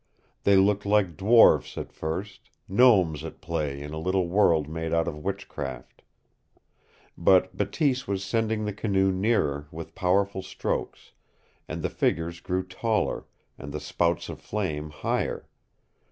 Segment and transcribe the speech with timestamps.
[0.45, 5.07] They looked like dwarfs at first, gnomes at play in a little world made out
[5.07, 6.01] of witchcraft.
[7.15, 11.11] But Bateese was sending the canoe nearer with powerful strokes,
[11.67, 13.27] and the figures grew taller,
[13.59, 15.47] and the spouts of flame higher.